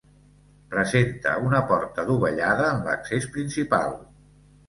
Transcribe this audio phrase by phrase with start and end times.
[0.69, 3.97] Presenta una porta dovellada en l'accés principal.